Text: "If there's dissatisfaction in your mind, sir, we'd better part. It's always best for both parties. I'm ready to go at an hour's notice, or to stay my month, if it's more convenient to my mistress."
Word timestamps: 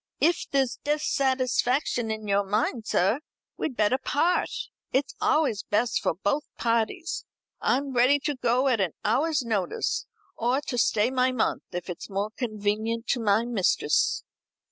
"If 0.19 0.47
there's 0.49 0.79
dissatisfaction 0.83 2.09
in 2.09 2.27
your 2.27 2.43
mind, 2.43 2.87
sir, 2.87 3.19
we'd 3.55 3.77
better 3.77 3.99
part. 3.99 4.49
It's 4.91 5.13
always 5.21 5.61
best 5.61 6.01
for 6.01 6.15
both 6.15 6.43
parties. 6.57 7.23
I'm 7.61 7.93
ready 7.93 8.17
to 8.21 8.33
go 8.33 8.67
at 8.67 8.81
an 8.81 8.93
hour's 9.05 9.43
notice, 9.43 10.07
or 10.35 10.59
to 10.59 10.77
stay 10.79 11.11
my 11.11 11.31
month, 11.31 11.65
if 11.71 11.87
it's 11.87 12.09
more 12.09 12.31
convenient 12.31 13.05
to 13.09 13.19
my 13.19 13.45
mistress." 13.45 14.23